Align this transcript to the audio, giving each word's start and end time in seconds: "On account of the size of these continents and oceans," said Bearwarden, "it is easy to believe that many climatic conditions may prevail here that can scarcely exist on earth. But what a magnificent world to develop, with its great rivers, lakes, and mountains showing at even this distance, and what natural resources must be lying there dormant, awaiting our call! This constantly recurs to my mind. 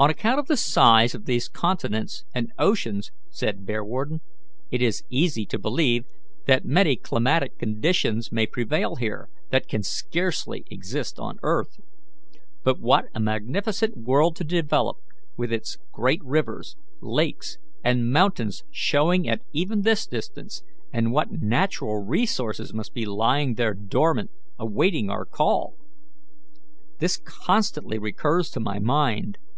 "On 0.00 0.08
account 0.08 0.38
of 0.38 0.46
the 0.46 0.56
size 0.56 1.12
of 1.12 1.24
these 1.24 1.48
continents 1.48 2.22
and 2.32 2.52
oceans," 2.56 3.10
said 3.30 3.66
Bearwarden, 3.66 4.20
"it 4.70 4.80
is 4.80 5.02
easy 5.10 5.44
to 5.46 5.58
believe 5.58 6.04
that 6.46 6.64
many 6.64 6.94
climatic 6.94 7.58
conditions 7.58 8.30
may 8.30 8.46
prevail 8.46 8.94
here 8.94 9.28
that 9.50 9.66
can 9.66 9.82
scarcely 9.82 10.62
exist 10.70 11.18
on 11.18 11.40
earth. 11.42 11.80
But 12.62 12.78
what 12.78 13.06
a 13.12 13.18
magnificent 13.18 13.96
world 13.96 14.36
to 14.36 14.44
develop, 14.44 14.98
with 15.36 15.52
its 15.52 15.78
great 15.90 16.20
rivers, 16.22 16.76
lakes, 17.00 17.58
and 17.82 18.12
mountains 18.12 18.62
showing 18.70 19.28
at 19.28 19.42
even 19.52 19.82
this 19.82 20.06
distance, 20.06 20.62
and 20.92 21.10
what 21.10 21.32
natural 21.42 22.04
resources 22.04 22.72
must 22.72 22.94
be 22.94 23.04
lying 23.04 23.54
there 23.56 23.74
dormant, 23.74 24.30
awaiting 24.60 25.10
our 25.10 25.24
call! 25.24 25.74
This 27.00 27.16
constantly 27.16 27.98
recurs 27.98 28.48
to 28.50 28.60
my 28.60 28.78
mind. 28.78 29.38